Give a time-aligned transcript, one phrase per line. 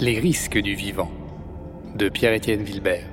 [0.00, 1.10] Les risques du vivant
[1.94, 3.06] de Pierre-Étienne Wilbert.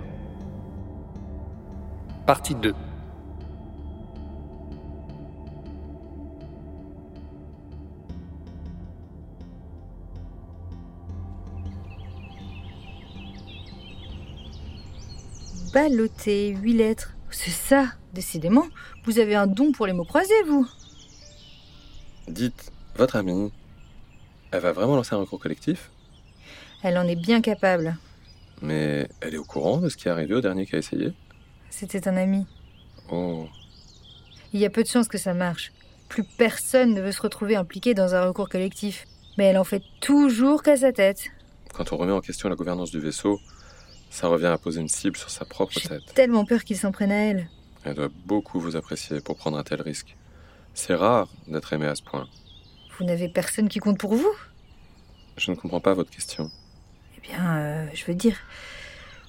[2.25, 2.73] Partie 2.
[15.73, 17.17] Balloté, huit lettres.
[17.29, 18.63] C'est ça, décidément.
[19.03, 20.65] Vous avez un don pour les mots croisés, vous.
[22.29, 23.51] Dites, votre amie,
[24.51, 25.91] elle va vraiment lancer un recours collectif
[26.87, 27.97] Elle en est bien capable.
[28.61, 31.11] Mais elle est au courant de ce qui est arrivé au dernier qui a essayé
[31.69, 32.45] C'était un ami.
[33.11, 33.45] Oh,
[34.53, 35.73] Il y a peu de chances que ça marche.
[36.07, 39.03] Plus personne ne veut se retrouver impliqué dans un recours collectif.
[39.37, 41.25] Mais elle en fait toujours qu'à sa tête.
[41.73, 43.37] quand on remet en question la gouvernance du vaisseau,
[44.09, 46.13] ça revient à poser une cible sur sa propre J'ai tête.
[46.15, 47.49] tellement peur qu'il s'en prenne à elle.
[47.83, 50.15] Elle doit beaucoup vous apprécier pour prendre un tel risque.
[50.73, 52.29] C'est rare d'être aimé à ce point.
[52.97, 54.31] Vous n'avez personne qui compte pour vous?
[55.35, 56.49] Je ne comprends pas votre question.
[57.27, 58.35] Bien, euh, je veux dire,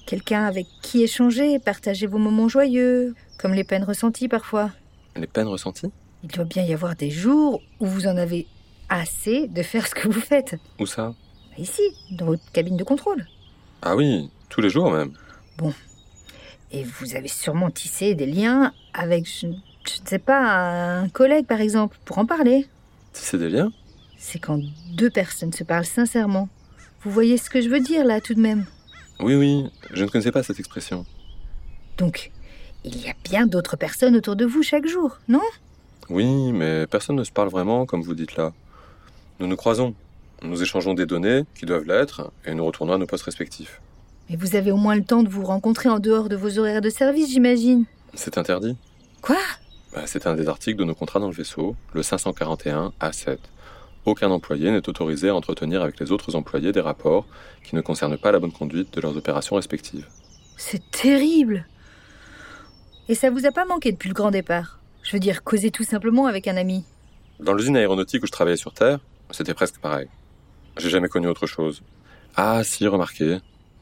[0.05, 4.71] quelqu'un avec qui échanger, partager vos moments joyeux, comme les peines ressenties parfois.
[5.15, 5.91] Les peines ressenties?
[6.23, 8.47] Il doit bien y avoir des jours où vous en avez
[8.89, 10.55] assez de faire ce que vous faites.
[10.79, 11.13] Où ça?
[11.57, 13.25] Ici, dans votre cabine de contrôle.
[13.81, 15.13] Ah oui, tous les jours même.
[16.71, 19.47] Et vous avez sûrement tissé des liens avec, je,
[19.87, 22.67] je ne sais pas, un collègue par exemple, pour en parler.
[23.13, 23.71] Tisser des liens?
[24.17, 24.59] C'est quand
[24.93, 26.49] deux personnes se parlent sincèrement.
[27.03, 28.65] Vous voyez ce que je veux dire là tout de même
[29.19, 31.05] Oui, oui, je ne connaissais pas cette expression.
[31.97, 32.31] Donc,
[32.83, 35.41] il y a bien d'autres personnes autour de vous chaque jour, non?
[36.09, 38.53] Oui, mais personne ne se parle vraiment comme vous dites là.
[39.39, 39.93] Nous nous croisons.
[40.41, 43.81] Nous échangeons des données qui doivent l'être et nous retournons à nos postes respectifs.
[44.29, 46.81] Mais vous avez au moins le temps de vous rencontrer en dehors de vos horaires
[46.81, 47.85] de service, j'imagine.
[48.13, 48.77] C'est interdit.
[49.21, 49.37] Quoi?
[49.93, 53.37] Bah, c'est un des articles de nos contrats dans le vaisseau, le 541 A7.
[54.05, 57.25] Aucun employé n'est autorisé à entretenir avec les autres employés des rapports
[57.63, 60.07] qui ne concernent pas la bonne conduite de leurs opérations respectives.
[60.57, 61.67] C'est terrible.
[63.07, 64.79] Et ça vous a pas manqué depuis le grand départ?
[65.03, 66.83] Je veux dire, causer tout simplement avec un ami.
[67.39, 68.99] Dans l'usine aéronautique où je travaillais sur Terre,
[69.31, 70.07] c'était presque pareil.
[70.77, 71.81] J'ai jamais connu autre chose.
[72.35, 73.39] Ah si, remarquez,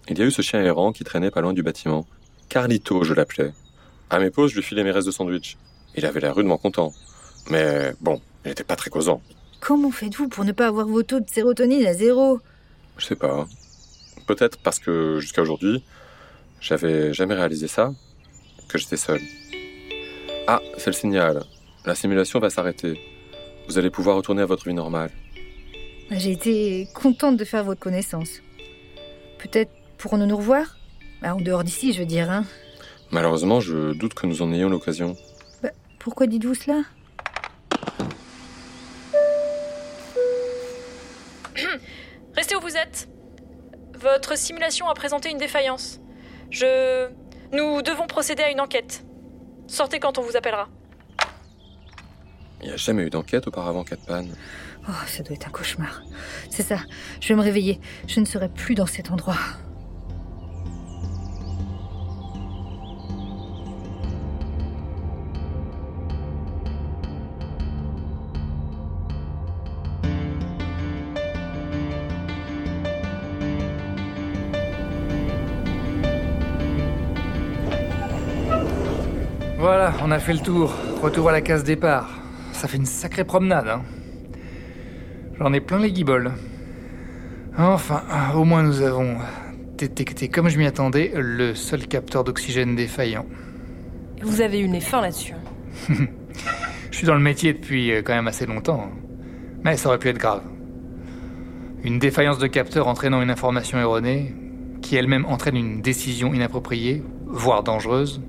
[0.10, 2.06] il y a eu ce chien errant qui traînait pas loin du bâtiment.
[2.50, 3.54] Carlito, je l'appelais.
[4.10, 5.58] À mes pauses, je lui filais mes restes de sandwich.
[5.96, 6.94] Il avait l'air rudement content.
[7.50, 9.22] Mais bon, il n'était pas très causant.
[9.60, 12.40] Comment faites-vous pour ne pas avoir vos taux de sérotonine à zéro
[12.98, 13.48] Je sais pas.
[14.28, 15.84] Peut-être parce que jusqu'à aujourd'hui,
[16.62, 17.94] j'avais jamais réalisé ça,
[18.68, 19.22] que j'étais seul.
[20.48, 21.44] Ah, c'est le signal.
[21.86, 23.00] La simulation va s'arrêter.
[23.68, 25.12] Vous allez pouvoir retourner à votre vie normale.
[26.12, 28.42] J'ai été contente de faire votre connaissance.
[29.40, 30.78] Peut-être pourrons-nous nous revoir?
[31.22, 32.46] Bah, En dehors d'ici, je veux dire, hein.
[33.12, 35.16] Malheureusement, je doute que nous en ayons l'occasion.
[36.00, 36.84] Pourquoi dites-vous cela?
[42.38, 43.10] Restez où vous êtes.
[43.96, 46.00] Votre simulation a présenté une défaillance.
[46.52, 47.10] Je.
[47.52, 49.04] Nous devons procéder à une enquête.
[49.68, 50.70] Sortez quand on vous appellera.
[52.62, 54.26] Il n'y a jamais eu d'enquête auparavant, Catpan.
[54.88, 56.04] Oh, ça doit être un cauchemar.
[56.50, 56.80] C'est ça,
[57.20, 57.80] je vais me réveiller.
[58.08, 59.38] Je ne serai plus dans cet endroit.
[79.88, 80.74] Voilà, on a fait le tour.
[81.02, 82.10] Retour à la case départ.
[82.52, 83.84] Ça fait une sacrée promenade, hein.
[85.40, 86.34] J'en ai plein les guiboles.
[87.58, 88.04] Enfin,
[88.36, 89.16] au moins nous avons
[89.78, 93.26] détecté, comme je m'y attendais, le seul capteur d'oxygène défaillant.
[94.24, 95.36] Vous avez eu fin là-dessus.
[96.92, 98.90] Je suis dans le métier depuis euh, quand même assez longtemps.
[98.92, 98.98] hein.
[99.64, 100.44] Mais ça aurait pu être grave.
[101.86, 104.36] Une défaillance de capteur entraînant une information erronée,
[104.82, 108.22] qui elle-même entraîne une décision inappropriée, voire dangereuse.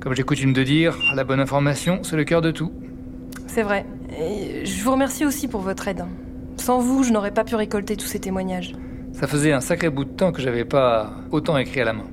[0.00, 2.72] Comme j'ai coutume de dire, la bonne information, c'est le cœur de tout.
[3.46, 3.84] C'est vrai.
[4.18, 6.06] Et je vous remercie aussi pour votre aide.
[6.56, 8.72] Sans vous, je n'aurais pas pu récolter tous ces témoignages.
[9.12, 12.06] Ça faisait un sacré bout de temps que j'avais pas autant écrit à la main.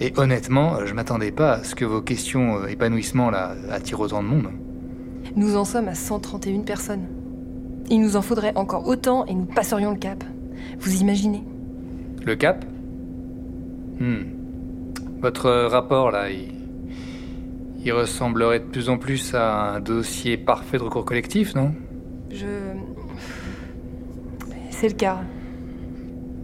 [0.00, 4.22] Et honnêtement, je m'attendais pas à ce que vos questions euh, épanouissement là attirent autant
[4.22, 4.48] de monde.
[5.36, 7.06] Nous en sommes à 131 personnes.
[7.90, 10.24] Il nous en faudrait encore autant et nous passerions le cap.
[10.78, 11.44] Vous imaginez
[12.24, 12.64] Le cap?
[14.00, 14.22] Hmm.
[15.20, 16.61] Votre rapport là, il...
[17.84, 21.74] il ressemblerait de plus en plus à un dossier parfait de recours collectif, non?
[22.30, 22.46] Je.
[24.70, 25.20] C'est le cas.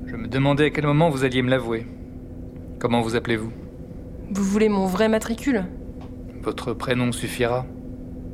[0.07, 1.87] Je me demandais à quel moment vous alliez me l'avouer.
[2.79, 3.53] Comment vous appelez-vous?
[4.31, 5.65] Vous voulez mon vrai matricule?
[6.43, 7.67] Votre prénom suffira.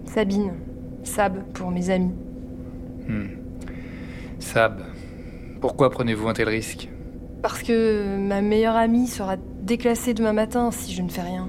[0.07, 0.53] Sabine.
[1.03, 2.15] Sab pour mes amis.
[3.07, 3.29] Hmm.
[4.39, 4.81] Sab,
[5.61, 6.89] Pourquoi prenez-vous un tel risque?
[7.43, 11.49] Parce que ma meilleure amie sera déclassée demain matin si je ne fais rien.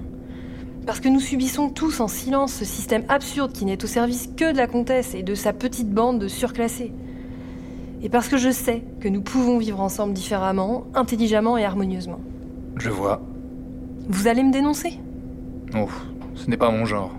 [0.86, 4.52] Parce que nous subissons tous en silence ce système absurde qui n'est au service que
[4.52, 6.94] de la comtesse et de sa petite bande de surclassés.
[8.04, 12.20] Et parce que je sais que nous pouvons vivre ensemble différemment, intelligemment et harmonieusement.
[12.78, 13.22] Je vois.
[14.08, 15.00] Vous allez me dénoncer?
[15.76, 15.90] Oh,
[16.36, 17.12] ce n'est pas mon genre.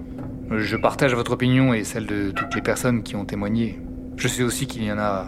[0.50, 3.80] Je partage votre opinion et celle de toutes les personnes qui ont témoigné.
[4.16, 5.26] Je sais aussi qu'il y en a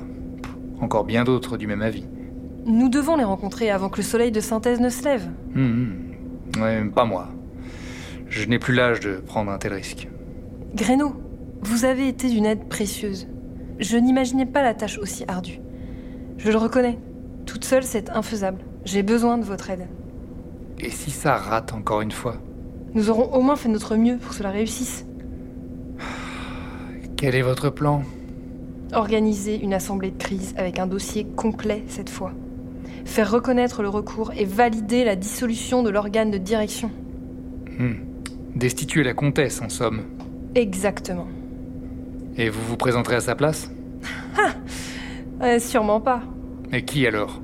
[0.80, 2.04] encore bien d'autres du même avis.
[2.66, 5.28] Nous devons les rencontrer avant que le soleil de synthèse ne se lève.
[6.60, 7.30] Ouais, pas moi.
[8.28, 10.08] Je n'ai plus l'âge de prendre un tel risque.
[10.74, 11.14] Gréno,
[11.62, 13.26] vous avez été d'une aide précieuse.
[13.78, 15.60] Je n'imaginais pas la tâche aussi ardue.
[16.36, 16.98] Je le reconnais.
[17.46, 18.60] Toute seule, c'est infaisable.
[18.84, 19.88] J'ai besoin de votre aide.
[20.78, 22.36] Et si ça rate encore une fois?
[22.94, 25.06] Nous aurons au moins fait notre mieux pour que cela réussisse.
[27.16, 28.02] Quel est votre plan?
[28.92, 32.32] Organiser une assemblée de crise avec un dossier complet cette fois.
[33.04, 36.90] Faire reconnaître le recours et valider la dissolution de l'organe de direction.
[37.78, 38.07] Hmm.
[38.58, 40.02] Destituer la comtesse, en somme.
[40.56, 41.28] Exactement.
[42.36, 43.70] Et vous vous présenterez à sa place?
[45.40, 46.22] Euh, sûrement pas.
[46.72, 47.40] Et qui alors?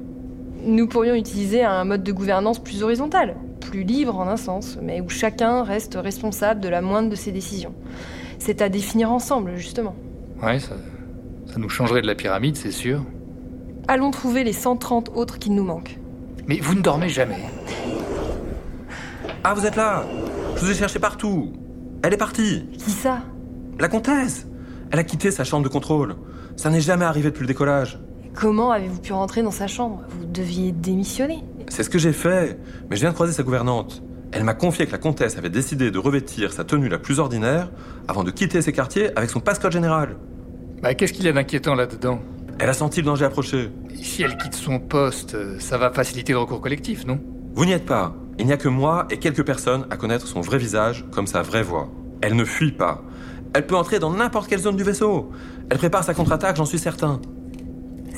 [0.64, 5.00] Nous pourrions utiliser un mode de gouvernance plus horizontal, plus libre en un sens, mais
[5.00, 7.72] où chacun reste responsable de la moindre de ses décisions.
[8.40, 9.94] C'est à définir ensemble, justement.
[10.42, 10.74] Ouais, ça,
[11.46, 13.04] ça nous changerait de la pyramide, c'est sûr.
[13.86, 16.00] Allons trouver les 130 autres qui nous manquent.
[16.48, 17.38] Mais vous ne dormez jamais.
[19.44, 20.04] Ah, vous êtes là
[20.56, 21.52] Je vous ai cherché partout.
[22.02, 22.66] Elle est partie.
[22.78, 23.22] Qui ça?
[23.78, 24.46] La comtesse.
[24.90, 26.16] Elle a quitté sa chambre de contrôle.
[26.56, 27.98] Ça n'est jamais arrivé depuis le décollage.
[28.34, 30.02] Comment avez-vous pu rentrer dans sa chambre?
[30.08, 31.42] Vous deviez démissionner.
[31.68, 32.58] C'est ce que j'ai fait,
[32.90, 34.02] mais je viens de croiser sa gouvernante.
[34.32, 37.70] Elle m'a confié que la comtesse avait décidé de revêtir sa tenue la plus ordinaire
[38.08, 40.16] avant de quitter ses quartiers avec son passeport général.
[40.82, 42.20] Bah, qu'est-ce qu'il y a d'inquiétant là-dedans?
[42.58, 43.70] Elle a senti le danger approcher.
[43.94, 47.20] Si elle quitte son poste, euh, ça va faciliter le recours collectif, non?
[47.54, 48.14] Vous n'y êtes pas.
[48.38, 51.42] Il n'y a que moi et quelques personnes à connaître son vrai visage comme sa
[51.42, 51.88] vraie voix.
[52.20, 53.02] Elle ne fuit pas.
[53.54, 55.30] Elle peut entrer dans n'importe quelle zone du vaisseau.
[55.70, 57.20] Elle prépare sa contre-attaque, j'en suis certain.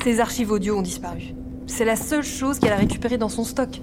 [0.02, 1.34] Ses archives audio ont disparu.
[1.66, 3.82] C'est la seule chose qu'elle a récupérée dans son stock.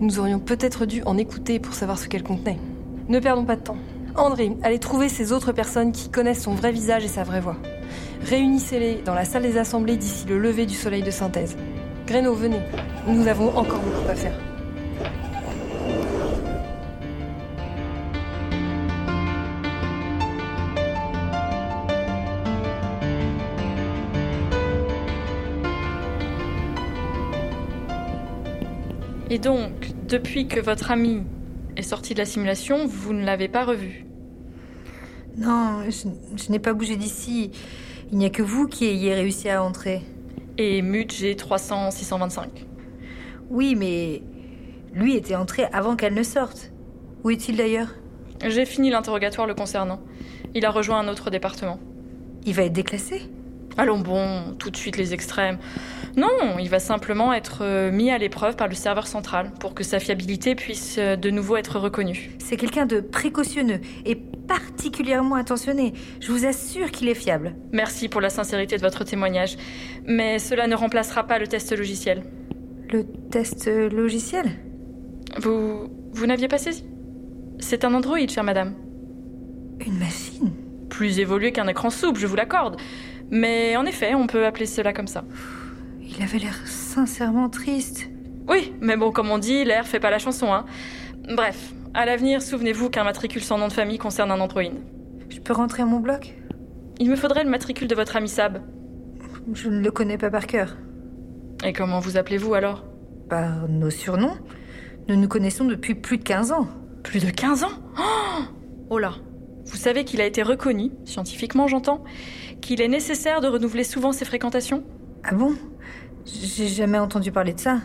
[0.00, 2.58] Nous aurions peut-être dû en écouter pour savoir ce qu'elle contenait.
[3.08, 3.78] Ne perdons pas de temps.
[4.16, 7.56] André, allez trouver ces autres personnes qui connaissent son vrai visage et sa vraie voix.
[8.26, 11.56] Réunissez-les dans la salle des assemblées d'ici le lever du soleil de synthèse.
[12.06, 12.60] Gréno, venez.
[13.06, 14.38] Nous avons encore beaucoup à faire.
[29.34, 29.72] Et donc,
[30.06, 31.24] depuis que votre ami
[31.76, 34.06] est sorti de la simulation, vous ne l'avez pas revu
[35.36, 37.50] Non, je, je n'ai pas bougé d'ici.
[38.12, 40.02] Il n'y a que vous qui ayez réussi à entrer.
[40.56, 42.64] Et Mut G300 625
[43.50, 44.22] Oui, mais
[44.92, 46.70] lui était entré avant qu'elle ne sorte.
[47.24, 47.92] Où est-il d'ailleurs?
[48.46, 49.98] J'ai fini l'interrogatoire le concernant.
[50.54, 51.80] Il a rejoint un autre département.
[52.46, 53.22] Il va être déclassé?
[53.76, 55.58] Allons bon, tout de suite les extrêmes.
[56.16, 59.82] Non, il va simplement être euh, mis à l'épreuve par le serveur central pour que
[59.82, 62.30] sa fiabilité puisse euh, de nouveau être reconnue.
[62.38, 65.92] C'est quelqu'un de précautionneux et particulièrement attentionné.
[66.20, 67.56] Je vous assure qu'il est fiable.
[67.72, 69.56] Merci pour la sincérité de votre témoignage,
[70.06, 72.22] mais cela ne remplacera pas le test logiciel.
[72.92, 74.46] Le test logiciel?
[75.40, 76.84] Vous, vous n'aviez pas saisi?
[77.58, 78.74] C'est un Android, chère madame.
[79.84, 80.52] Une machine?
[80.90, 82.76] Plus évolué qu'un écran souple, je vous l'accorde.
[83.34, 85.24] Mais en effet, on peut appeler cela comme ça.
[86.00, 88.08] Il avait l'air sincèrement triste.
[88.48, 90.64] Oui, mais bon, comme on dit, l'air fait pas la chanson, hein.
[91.34, 94.62] Bref, à l'avenir, souvenez-vous qu'un matricule sans nom de famille concerne un Android.
[95.30, 96.32] Je peux rentrer à mon bloc?
[97.00, 98.62] Il me faudrait le matricule de votre ami Sab.
[99.52, 100.76] Je ne le connais pas par cœur.
[101.64, 102.84] Et comment vous appelez-vous alors?
[103.28, 104.36] Par nos surnoms
[105.08, 106.68] Nous nous connaissons depuis plus de 15 ans.
[107.02, 107.72] Plus de 15 ans?
[107.98, 108.42] Oh,
[108.90, 109.14] oh là
[109.66, 112.04] Vous savez qu'il a été reconnu, scientifiquement j'entends,
[112.64, 114.82] qu'il est nécessaire de renouveler souvent ses fréquentations?
[115.22, 115.54] Ah bon?
[116.26, 117.80] J'ai jamais entendu parler de ça.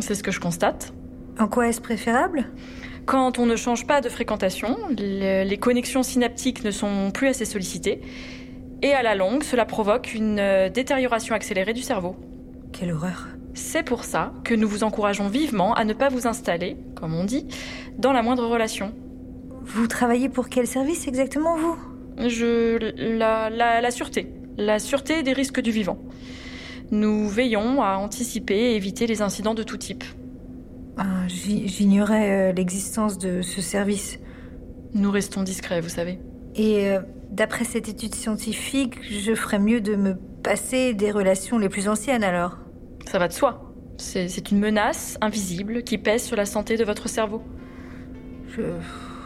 [0.00, 0.92] C'est ce que je constate.
[1.38, 2.46] En quoi est-ce préférable?
[3.06, 7.46] Quand on ne change pas de fréquentation, le- les connexions synaptiques ne sont plus assez
[7.46, 8.02] sollicitées.
[8.82, 12.16] Et à la longue, cela provoque une euh, détérioration accélérée du cerveau.
[12.72, 13.28] Quelle horreur.
[13.54, 17.24] C'est pour ça que nous vous encourageons vivement à ne pas vous installer, comme on
[17.24, 17.46] dit,
[17.96, 18.92] dans la moindre relation.
[19.62, 21.76] Vous travaillez pour quel service exactement, vous?
[22.26, 22.76] Je.
[23.18, 24.32] La, la, la sûreté.
[24.56, 25.98] La sûreté des risques du vivant.
[26.90, 30.04] Nous veillons à anticiper et éviter les incidents de tout type.
[30.96, 34.18] Ah, j'i- J'ignorais euh, l'existence de ce service.
[34.94, 36.18] Nous restons discrets, vous savez.
[36.56, 41.68] Et euh, d'après cette étude scientifique, je ferais mieux de me passer des relations les
[41.68, 42.56] plus anciennes alors.
[43.06, 43.72] Ça va de soi.
[43.98, 47.42] C'est c'est une menace invisible qui pèse sur la santé de votre cerveau.
[48.48, 48.62] Je,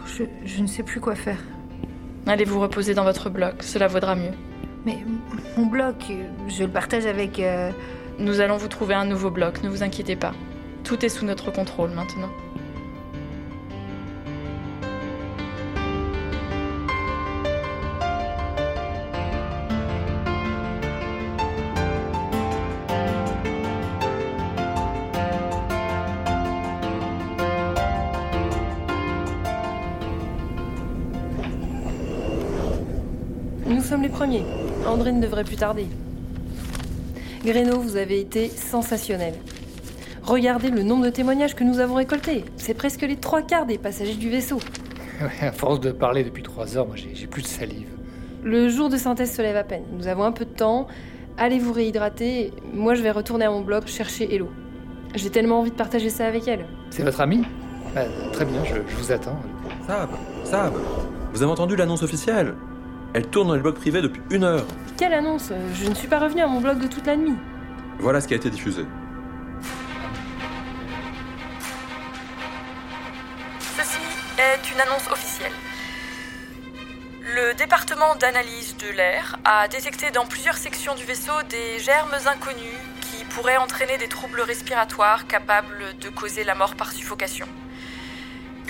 [0.06, 0.24] je.
[0.44, 1.38] Je ne sais plus quoi faire.
[2.26, 4.30] Allez vous reposer dans votre bloc, cela vaudra mieux.
[4.86, 4.98] Mais
[5.56, 7.38] mon bloc, euh, je le partage avec.
[7.40, 7.70] euh,
[8.18, 10.32] Nous allons vous trouver un nouveau bloc, ne vous inquiétez pas.
[10.84, 12.30] Tout est sous notre contrôle maintenant.
[34.92, 35.86] André ne devrait plus tarder.
[37.44, 39.32] Gréno, vous avez été sensationnel.
[40.22, 42.44] Regardez le nombre de témoignages que nous avons récoltés.
[42.58, 44.58] C'est presque les trois quarts des passagers du vaisseau.
[45.20, 47.86] Ouais, à force de parler depuis trois heures, moi j'ai plus de salive.
[48.42, 49.84] Le jour de synthèse se lève à peine.
[49.92, 50.88] Nous avons un peu de temps.
[51.38, 52.50] Allez vous réhydrater.
[52.74, 54.48] Moi, je vais retourner à mon bloc chercher Hello.
[55.14, 56.64] J'ai tellement envie de partager ça avec elle.
[56.90, 57.44] C'est votre ami?
[57.94, 58.00] Bah,
[58.32, 59.38] Très bien, je, je vous attends.
[59.86, 60.08] Sab,
[60.44, 60.72] Sab,
[61.32, 62.54] vous avez entendu l'annonce officielle?
[63.14, 64.64] Elle tourne dans les blogs privés depuis une heure.
[65.02, 67.34] Quelle annonce Je ne suis pas revenue à mon bloc de toute la nuit.
[67.98, 68.86] Voilà ce qui a été diffusé.
[73.76, 73.98] Ceci
[74.38, 75.50] est une annonce officielle.
[77.34, 82.78] Le département d'analyse de l'air a détecté dans plusieurs sections du vaisseau des germes inconnus
[83.00, 87.48] qui pourraient entraîner des troubles respiratoires capables de causer la mort par suffocation.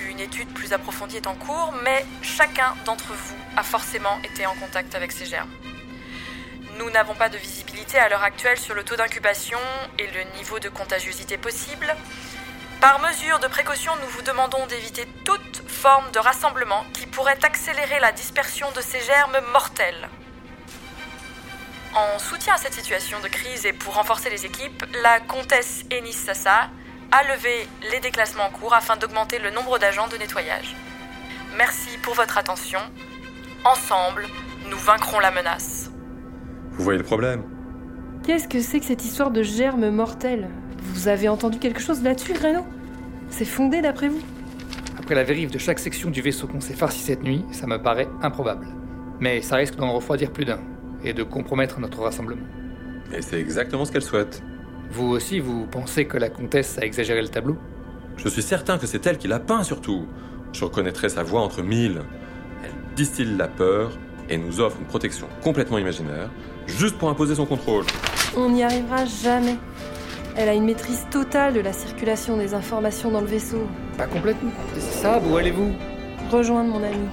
[0.09, 4.55] Une étude plus approfondie est en cours, mais chacun d'entre vous a forcément été en
[4.55, 5.51] contact avec ces germes.
[6.79, 9.59] Nous n'avons pas de visibilité à l'heure actuelle sur le taux d'incubation
[9.99, 11.95] et le niveau de contagiosité possible,
[12.83, 18.01] par mesure de précaution, nous vous demandons d'éviter toute forme de rassemblement qui pourrait accélérer
[18.01, 20.09] la dispersion de ces germes mortels.
[21.95, 26.13] En soutien à cette situation de crise et pour renforcer les équipes, la comtesse Ennis
[26.15, 26.71] Sassa
[27.13, 30.75] a levé les déclassements en cours afin d'augmenter le nombre d'agents de nettoyage.
[31.55, 32.81] Merci pour votre attention.
[33.65, 34.27] Ensemble,
[34.65, 35.82] nous vaincrons la menace.
[36.73, 37.43] Vous voyez le problème
[38.25, 40.49] Qu'est-ce que c'est que cette histoire de germes mortels
[40.95, 42.61] Vous avez entendu quelque chose là-dessus, Gréno
[43.29, 44.21] C'est fondé d'après vous?
[44.99, 47.83] Après la vérif de chaque section du vaisseau qu'on s'est farci cette nuit, ça me
[47.83, 48.67] paraît improbable.
[49.21, 50.61] Mais ça risque d'en refroidir plus d'un,
[51.05, 52.47] et de compromettre notre rassemblement.
[53.13, 54.43] Et c'est exactement ce qu'elle souhaite.
[54.91, 57.57] Vous aussi, vous pensez que la comtesse a exagéré le tableau?
[58.17, 60.07] Je suis certain que c'est elle qui l'a peint surtout.
[60.53, 62.03] Je reconnaîtrais sa voix entre mille.
[62.63, 63.99] Elle distille la peur
[64.33, 66.31] et nous offre une protection complètement imaginaire,
[66.67, 67.85] juste pour imposer son contrôle.
[68.35, 69.57] On n'y arrivera jamais.
[70.37, 73.67] Elle a une maîtrise totale de la circulation des informations dans le vaisseau.
[73.99, 74.51] Pas complètement.
[74.79, 75.73] Ça, où allez-vous?
[76.31, 77.07] Rejoindre mon ami.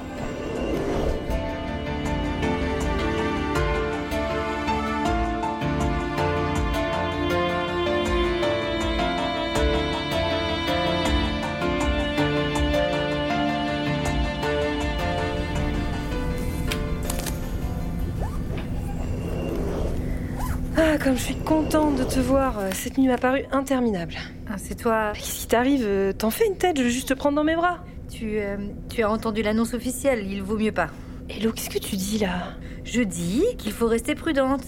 [21.09, 22.59] Comme je suis contente de te voir.
[22.59, 24.13] euh, Cette nuit m'a paru interminable.
[24.47, 25.11] Ah, c'est toi.
[25.15, 27.55] Qu'est-ce qui t'arrive euh, T'en fais une tête, je veux juste te prendre dans mes
[27.55, 27.79] bras.
[28.11, 28.57] Tu, euh,
[28.89, 30.91] tu as entendu l'annonce officielle, il vaut mieux pas.
[31.27, 32.53] Hello, qu'est-ce que tu dis là?
[32.83, 34.61] Je dis qu'il faut rester prudente.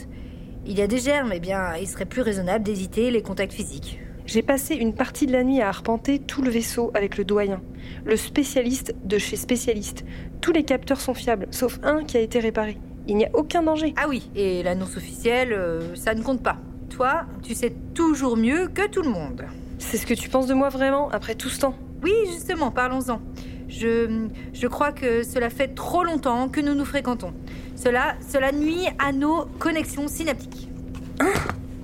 [0.66, 4.00] Il y a des germes, eh bien, il serait plus raisonnable d'éviter les contacts physiques.
[4.26, 7.62] J'ai passé une partie de la nuit à arpenter tout le vaisseau avec le doyen,
[8.04, 10.06] le spécialiste de chez spécialiste.
[10.42, 12.80] Tous les capteurs sont fiables, sauf un qui a été réparé.
[13.08, 13.94] Il n'y a aucun danger.
[13.98, 16.58] Ah oui, et l'annonce officielle, euh, ça ne compte pas.
[16.90, 19.46] Toi, tu sais toujours mieux que tout le monde.
[19.80, 23.20] C'est ce que tu penses de moi vraiment après tout ce temps Oui, justement, parlons-en.
[23.68, 27.34] Je, je crois que cela fait trop longtemps que nous nous fréquentons.
[27.76, 30.70] Cela, cela nuit à nos connexions synaptiques.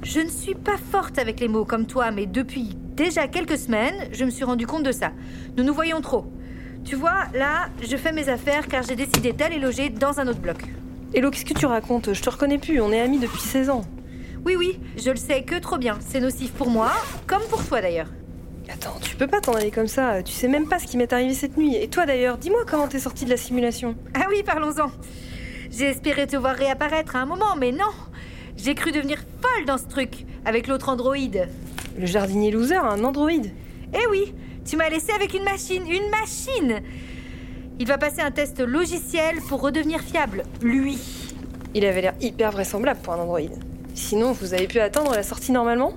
[0.03, 4.07] Je ne suis pas forte avec les mots comme toi, mais depuis déjà quelques semaines,
[4.12, 5.12] je me suis rendu compte de ça.
[5.57, 6.25] Nous nous voyons trop.
[6.86, 10.39] Tu vois, là, je fais mes affaires car j'ai décidé d'aller loger dans un autre
[10.39, 10.57] bloc.
[11.14, 13.86] Hello, qu'est-ce que tu racontes Je te reconnais plus, on est amis depuis 16 ans.
[14.46, 15.98] Oui, oui, je le sais que trop bien.
[16.06, 16.92] C'est nocif pour moi,
[17.28, 18.10] comme pour toi d'ailleurs.
[18.68, 21.12] Attends, tu peux pas t'en aller comme ça, tu sais même pas ce qui m'est
[21.14, 21.78] arrivé cette nuit.
[21.78, 23.96] Et toi d'ailleurs, dis-moi comment t'es sorti de la simulation.
[24.16, 24.92] Ah oui, parlons-en.
[25.72, 27.92] J'ai espéré te voir réapparaître à un moment, mais non.
[28.58, 31.48] J'ai cru devenir folle dans ce truc, avec l'autre androïde.
[31.98, 33.54] Le jardinier loser un androïde.
[33.94, 34.34] Eh oui,
[34.66, 36.82] tu m'as laissé avec une machine, une machine
[37.79, 40.98] Il va passer un test logiciel pour redevenir fiable, lui.
[41.75, 43.53] Il avait l'air hyper vraisemblable pour un androïde.
[43.93, 45.93] Sinon, vous avez pu attendre la sortie normalement?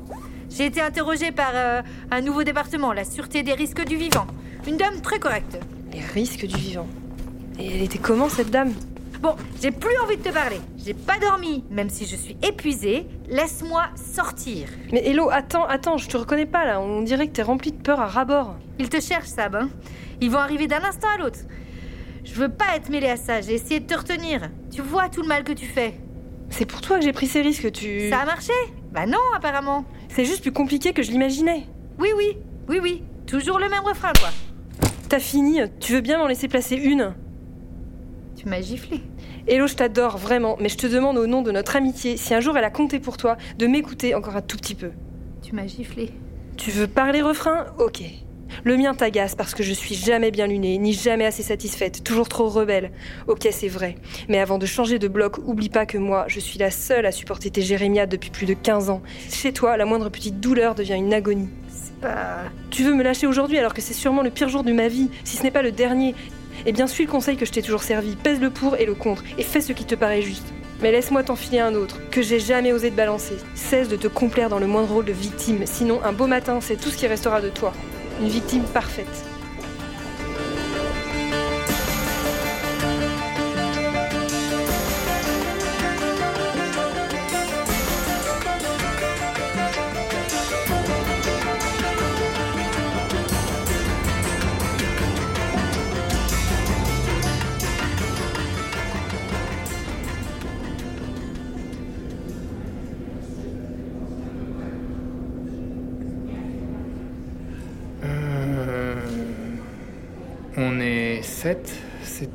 [0.50, 4.26] J'ai été interrogée par euh, un nouveau département, la sûreté des risques du vivant.
[4.66, 5.58] Une dame très correcte.
[5.92, 6.86] Les risques du vivant.
[7.58, 8.74] Et elle était comment cette dame?
[9.22, 10.60] Bon, j'ai plus envie de te parler.
[10.84, 13.06] J'ai pas dormi, même si je suis épuisée.
[13.28, 14.68] Laisse-moi sortir.
[14.92, 16.80] Mais Hello, attends, attends, je te reconnais pas là.
[16.80, 18.56] On dirait que t'es rempli de peur à ras-bord.
[18.78, 19.54] Ils te cherchent, Sab.
[19.56, 19.70] Hein
[20.20, 21.38] Ils vont arriver d'un instant à l'autre.
[22.32, 23.40] Je veux pas être mêlée à ça.
[23.40, 24.50] J'ai essayé de te retenir.
[24.70, 25.94] Tu vois tout le mal que tu fais.
[26.48, 28.08] C'est pour toi que j'ai pris ces risques, tu.
[28.08, 28.52] Ça a marché?
[28.92, 29.84] Bah non, apparemment.
[30.08, 31.66] C'est juste plus compliqué que je l'imaginais.
[31.98, 32.36] Oui, oui,
[32.68, 33.02] oui, oui.
[33.26, 34.28] Toujours le même refrain, quoi.
[35.08, 37.14] T'as fini, tu veux bien m'en laisser placer une
[38.36, 39.00] Tu m'as giflé.
[39.48, 42.40] Hello, je t'adore vraiment, mais je te demande au nom de notre amitié, si un
[42.40, 44.92] jour elle a compté pour toi, de m'écouter encore un tout petit peu.
[45.42, 46.12] Tu m'as giflé.
[46.56, 47.66] Tu veux parler refrain?
[47.78, 48.02] Ok.
[48.64, 52.28] Le mien t'agace parce que je suis jamais bien lunée, ni jamais assez satisfaite, toujours
[52.28, 52.90] trop rebelle.
[53.26, 53.96] Ok, c'est vrai.
[54.28, 57.12] Mais avant de changer de bloc, oublie pas que moi, je suis la seule à
[57.12, 59.02] supporter tes jérémiades depuis plus de 15 ans.
[59.30, 61.48] Chez toi, la moindre petite douleur devient une agonie.
[61.68, 62.44] C'est pas.
[62.70, 65.10] Tu veux me lâcher aujourd'hui alors que c'est sûrement le pire jour de ma vie,
[65.24, 66.14] si ce n'est pas le dernier.
[66.66, 68.94] Eh bien, suis le conseil que je t'ai toujours servi, pèse le pour et le
[68.94, 70.52] contre, et fais ce qui te paraît juste.
[70.82, 73.36] Mais laisse-moi t'enfiler un autre, que j'ai jamais osé te balancer.
[73.54, 76.76] Cesse de te complaire dans le moindre rôle de victime, sinon un beau matin, c'est
[76.76, 77.72] tout ce qui restera de toi.
[78.20, 79.29] Une victime parfaite.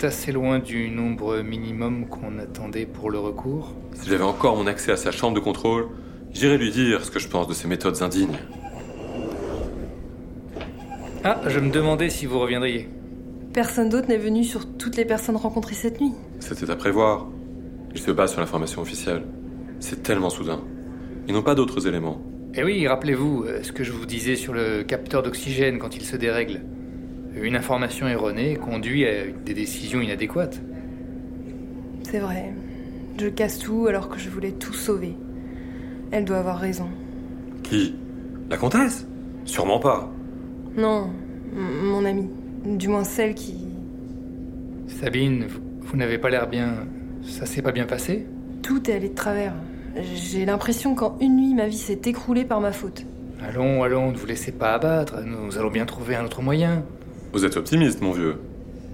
[0.06, 3.74] Assez loin du nombre minimum qu'on attendait pour le recours.
[3.94, 5.88] Si j'avais encore mon accès à sa chambre de contrôle,
[6.32, 8.38] j'irais lui dire ce que je pense de ses méthodes indignes.
[11.24, 12.88] Ah, je me demandais si vous reviendriez.
[13.52, 16.14] Personne d'autre n'est venu sur toutes les personnes rencontrées cette nuit.
[16.40, 17.28] C'était à prévoir.
[17.94, 19.24] Il se base sur l'information officielle.
[19.80, 20.62] C'est tellement soudain.
[21.28, 22.22] Ils n'ont pas d'autres éléments.
[22.54, 26.04] Eh oui, rappelez-vous euh, ce que je vous disais sur le capteur d'oxygène quand il
[26.06, 26.62] se dérègle.
[27.36, 30.62] Une information erronée conduit à des décisions inadéquates.
[32.04, 32.54] C'est vrai.
[33.20, 35.16] Je casse tout alors que je voulais tout sauver.
[36.12, 36.88] Elle doit avoir raison.
[37.64, 37.96] Qui?
[38.50, 39.08] La comtesse?
[39.44, 40.12] Sûrement pas.
[40.78, 41.10] Non,
[41.54, 42.30] mon amie.
[42.66, 43.56] Du moins celle qui...
[44.88, 46.88] Sabine, vous, vous n'avez pas l'air bien.
[47.24, 48.28] Ça s'est pas bien passé?
[48.62, 49.54] Tout est allé de travers.
[50.14, 53.06] J'ai l'impression qu'en une nuit, ma vie s'est écroulée par ma faute.
[53.42, 55.22] Allons, allons, ne vous laissez pas abattre.
[55.22, 56.84] Nous allons bien trouver un autre moyen.
[57.36, 58.38] Vous êtes optimiste, mon vieux.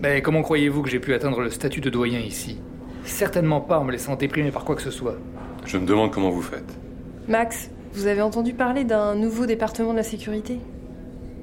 [0.01, 2.58] Mais comment croyez-vous que j'ai pu atteindre le statut de doyen ici?
[3.04, 5.15] Certainement pas en me laissant déprimer par quoi que ce soit.
[5.63, 6.75] Je me demande comment vous faites.
[7.27, 10.58] Max, vous avez entendu parler d'un nouveau département de la sécurité?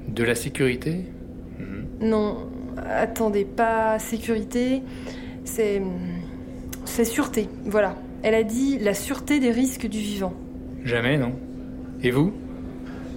[0.09, 1.05] De la sécurité?
[1.57, 1.85] Mhm.
[2.01, 4.81] Non, attendez, pas sécurité,
[5.45, 5.81] c'est.
[6.83, 7.95] C'est sûreté, voilà.
[8.23, 10.33] Elle a dit la sûreté des risques du vivant.
[10.83, 11.31] Jamais, non
[12.03, 12.33] Et vous?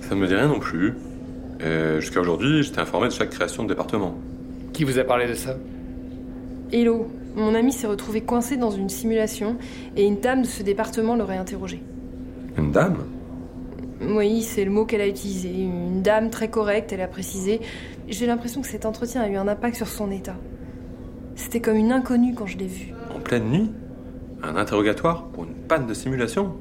[0.03, 0.95] Ça ne me dit rien non plus.
[1.65, 4.15] Et jusqu'à aujourd'hui, j'étais informé de chaque création de département.
[4.73, 5.57] Qui vous a parlé de ça?
[6.73, 9.57] Hello, mon ami s'est retrouvé coincé dans une simulation
[9.97, 11.83] et une dame de ce département l'aurait interrogé.
[12.59, 13.05] Une dame?
[14.01, 15.51] Oui, c'est le mot qu'elle a utilisé.
[15.51, 17.61] Une dame très correcte, elle a précisé.
[18.09, 20.37] J'ai l'impression que cet entretien a eu un impact sur son état.
[21.37, 22.93] C'était comme une inconnue quand je l'ai vue.
[23.15, 23.71] En pleine nuit?
[24.43, 26.55] Un interrogatoire pour une panne de simulation?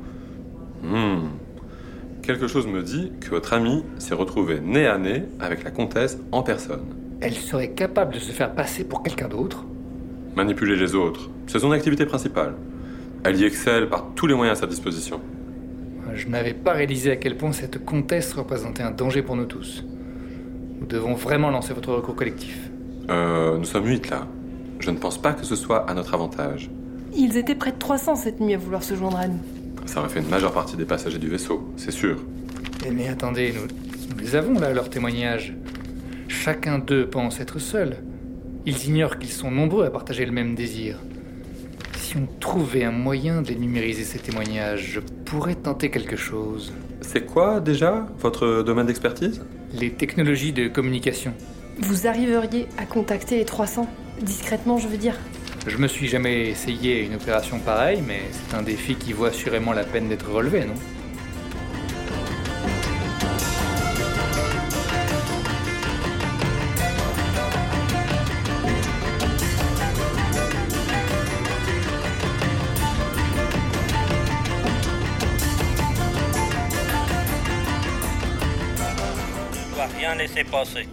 [0.84, 1.31] Hmm.
[2.22, 6.20] Quelque chose me dit que votre ami s'est retrouvé nez à nez avec la comtesse
[6.32, 6.86] en personne.
[7.20, 9.66] Elle serait capable de se faire passer pour quelqu'un d'autre?
[10.36, 12.54] Manipuler les autres, c'est son activité principale.
[13.24, 15.20] Elle y excelle par tous les moyens à sa disposition.
[16.14, 19.84] Je n'avais pas réalisé à quel point cette comtesse représentait un danger pour nous tous.
[20.80, 22.70] Nous devons vraiment lancer votre recours collectif.
[23.10, 24.28] Euh, nous sommes huit là.
[24.80, 26.70] Je ne pense pas que ce soit à notre avantage.
[27.16, 29.40] Ils étaient près de 300 cette nuit à vouloir se joindre à nous.
[29.86, 32.18] Ça aurait fait une majeure partie des passagers du vaisseau, c'est sûr.
[32.86, 33.68] Eh, Mais attendez, nous,
[34.16, 35.54] nous les avons là, leurs témoignages.
[36.28, 37.98] Chacun d'eux pense être seul.
[38.66, 40.98] Ils ignorent qu'ils sont nombreux à partager le même désir.
[41.98, 46.74] Si on trouvait un moyen de numériser ces témoignages, je pourrais tenter quelque chose.
[47.02, 49.42] C'est quoi déjà votre domaine d'expertise?
[49.74, 51.34] Les technologies de communication.
[51.80, 53.88] Vous arriveriez à contacter les 300
[54.22, 55.16] Discrètement, je veux dire.
[55.68, 59.74] Je me suis jamais essayé une opération pareille, mais c'est un défi qui vaut assurément
[59.74, 60.74] la peine d'être relevé, non?
[79.98, 80.88] Rien laisser passer.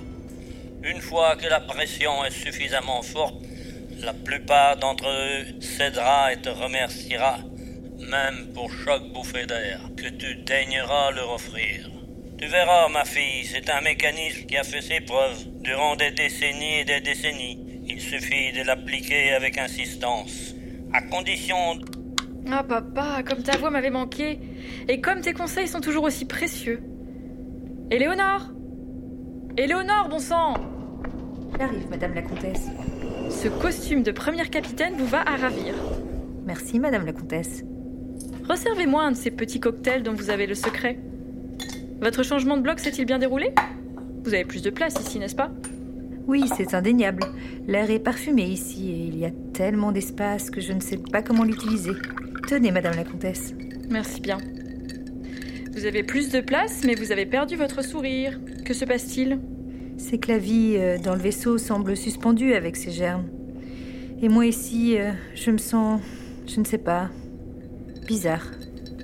[0.82, 3.36] Une fois que la pression est suffisamment forte,
[4.00, 7.38] La plupart d'entre eux cédera et te remerciera,
[7.98, 11.90] même pour chaque bouffée d'air que tu daigneras leur offrir.
[12.38, 16.80] Tu verras, ma fille, c'est un mécanisme qui a fait ses preuves durant des décennies
[16.80, 17.82] et des décennies.
[17.88, 20.54] Il suffit de l'appliquer avec insistance,
[20.92, 21.80] à condition
[22.48, 24.38] Ah papa, comme ta voix m'avait manqué,
[24.88, 26.80] et comme tes conseils sont toujours aussi précieux.
[27.90, 28.50] Éléonore
[29.56, 30.54] Éléonore, bon sang
[31.58, 32.68] J'arrive, madame la comtesse.
[33.30, 35.74] Ce costume de première capitaine vous va à ravir.
[36.46, 37.62] Merci, madame la comtesse.
[38.48, 40.98] Resservez-moi un de ces petits cocktails dont vous avez le secret.
[42.00, 43.50] Votre changement de bloc s'est-il bien déroulé?
[44.24, 45.50] Vous avez plus de place ici, n'est-ce pas?
[46.26, 47.24] Oui, c'est indéniable.
[47.66, 51.22] L'air est parfumé ici et il y a tellement d'espace que je ne sais pas
[51.22, 51.92] comment l'utiliser.
[52.46, 53.54] Tenez, madame la comtesse.
[53.90, 54.38] Merci bien.
[55.74, 58.40] Vous avez plus de place, mais vous avez perdu votre sourire.
[58.64, 59.38] Que se passe-t-il?
[59.98, 63.26] C'est que la vie euh, dans le vaisseau semble suspendue avec ces germes.
[64.22, 66.00] Et moi ici, euh, je me sens,
[66.46, 67.10] je ne sais pas,
[68.06, 68.46] bizarre.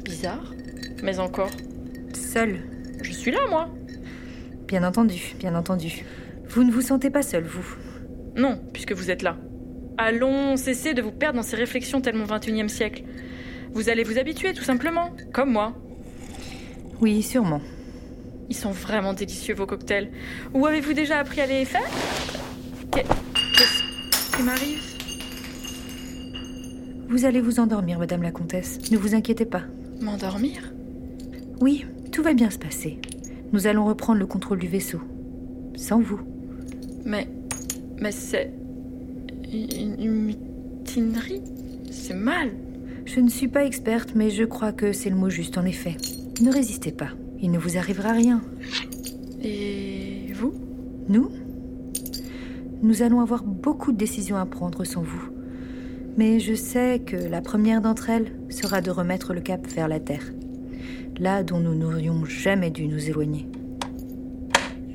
[0.05, 0.55] Bizarre?
[1.03, 1.51] Mais encore
[2.15, 2.61] Seule.
[3.03, 3.69] Je suis là, moi
[4.67, 6.05] Bien entendu, bien entendu.
[6.49, 7.77] Vous ne vous sentez pas seule, vous?
[8.37, 9.37] Non, puisque vous êtes là.
[9.99, 13.05] Allons, cessez de vous perdre dans ces réflexions tellement 21e siècle.
[13.73, 15.75] Vous allez vous habituer, tout simplement, comme moi.
[17.01, 17.61] Oui, sûrement.
[18.51, 20.11] Ils sont vraiment délicieux, vos cocktails.
[20.53, 21.89] Où avez-vous déjà appris à les faire
[22.93, 23.05] Qu'est-
[23.57, 24.83] Qu'est-ce qui m'arrive
[27.09, 28.79] Vous allez vous endormir, madame la comtesse.
[28.91, 29.63] Ne vous inquiétez pas.
[30.01, 30.73] M'endormir
[31.61, 32.99] Oui, tout va bien se passer.
[33.53, 35.01] Nous allons reprendre le contrôle du vaisseau.
[35.77, 36.21] Sans vous.
[37.05, 37.29] Mais.
[38.01, 38.53] Mais c'est.
[39.53, 40.35] Une, une
[40.83, 41.43] mutinerie
[41.91, 42.51] C'est mal
[43.05, 45.97] Je ne suis pas experte, mais je crois que c'est le mot juste en effet.
[46.41, 47.11] Ne résistez pas.
[47.45, 48.41] Il ne vous arrivera rien.
[49.43, 50.55] Et vous
[51.11, 51.31] Nous
[52.81, 55.29] Nous allons avoir beaucoup de décisions à prendre sans vous.
[56.17, 60.01] Mais je sais que la première d'entre elles sera de remettre le cap vers la
[60.01, 60.33] Terre.
[61.19, 63.47] Là dont nous n'aurions jamais dû nous éloigner.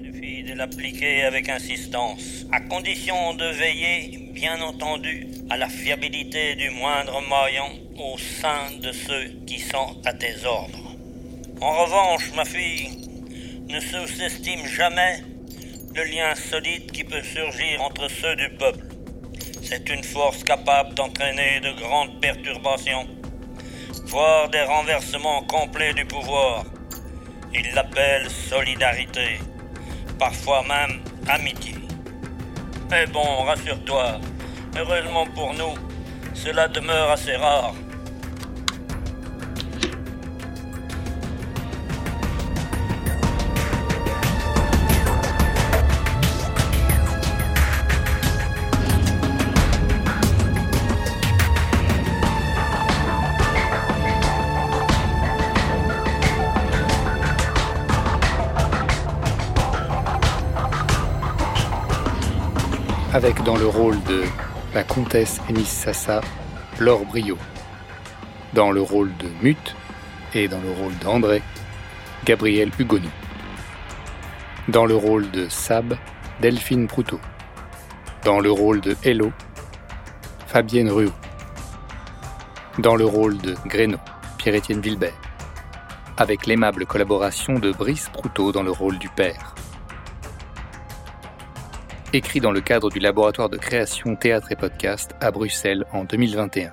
[0.03, 6.71] suffit de l'appliquer avec insistance, à condition de veiller, bien entendu, à la fiabilité du
[6.71, 10.88] moindre maillon au sein de ceux qui sont à tes ordres.
[11.61, 12.89] En revanche, ma fille,
[13.67, 15.21] ne sous-estime jamais
[15.93, 18.85] le lien solide qui peut surgir entre ceux du peuple.
[19.61, 23.05] C'est une force capable d'entraîner de grandes perturbations,
[24.05, 26.63] voire des renversements complets du pouvoir.
[27.53, 29.39] Il l'appelle solidarité,
[30.17, 31.75] parfois même amitié.
[32.89, 34.21] Mais bon, rassure-toi,
[34.77, 35.75] heureusement pour nous,
[36.33, 37.73] cela demeure assez rare.
[63.11, 64.23] Avec dans le rôle de
[64.75, 66.21] la comtesse Ennis Sassa,
[66.79, 67.39] Laure Brio.
[68.53, 69.75] Dans le rôle de Mute
[70.35, 71.41] et dans le rôle d'André,
[72.23, 73.09] Gabriel Hugonou.
[74.67, 75.97] Dans le rôle de Sab,
[76.39, 77.19] Delphine Proutot.
[78.25, 79.31] Dans le rôle de Hello,
[80.45, 81.11] Fabienne Ruot.
[82.77, 83.97] Dans le rôle de Gréno,
[84.37, 85.19] Pierre-Étienne Vilbert.
[86.15, 89.55] Avec l'aimable collaboration de Brice Proutot dans le rôle du père
[92.13, 96.71] écrit dans le cadre du laboratoire de création théâtre et podcast à Bruxelles en 2021.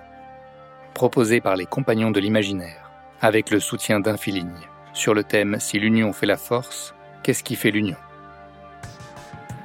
[0.95, 6.15] Proposé par les Compagnons de l'Imaginaire, avec le soutien d'Infiligne, sur le thème Si l'union
[6.15, 7.99] fait la force, qu'est-ce qui fait l'union?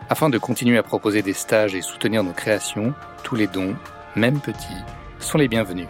[0.10, 3.78] Afin de continuer à proposer des stages et soutenir nos créations, tous les dons,
[4.18, 4.84] même petits,
[5.20, 5.88] sont les bienvenus.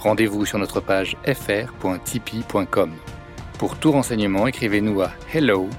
[0.00, 2.92] Rendez-vous sur notre page fr.tipeee.com.
[3.58, 5.70] Pour tout renseignement, écrivez-nous à hello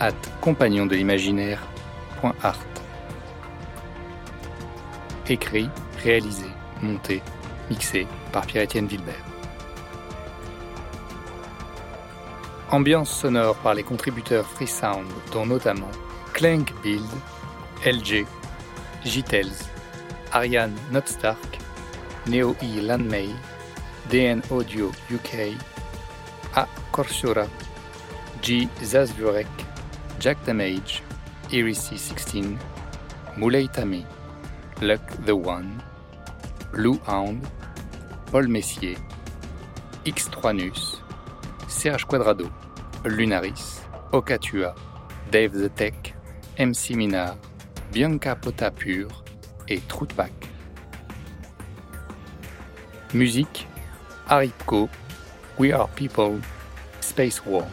[0.00, 2.75] at compagnondel'imaginaire.art.
[5.28, 5.68] Écrit,
[6.04, 6.46] réalisé,
[6.82, 7.20] monté,
[7.68, 9.14] mixé par Pierre-Étienne Vilbert.
[12.70, 15.90] Ambiance sonore par les contributeurs Freesound, dont notamment
[16.32, 17.02] Clank Build,
[17.84, 18.24] LG,
[19.04, 19.52] Gitels,
[20.32, 21.58] Ariane Notstark,
[22.28, 23.28] Neo E Landmay,
[24.10, 25.56] DN Audio UK,
[26.54, 27.46] A Corsura,
[28.42, 29.46] G Zazvurek,
[30.20, 31.02] Jack Damage,
[31.50, 32.56] Irisy 16,
[33.36, 34.04] Moulay Tami,
[34.82, 35.82] Luck the One,
[36.70, 37.48] Blue Hound,
[38.26, 38.96] Paul Messier,
[40.04, 40.98] X3nus,
[41.66, 42.52] Serge Quadrado,
[43.04, 43.80] Lunaris,
[44.12, 44.76] Okatua,
[45.30, 46.12] Dave the Tech,
[46.58, 47.38] MC Minar,
[47.90, 49.08] Bianca Potapur
[49.66, 50.32] et Troutpack.
[53.14, 53.66] Musique,
[54.28, 54.90] Aripco,
[55.58, 56.38] We Are People,
[57.00, 57.66] Space War.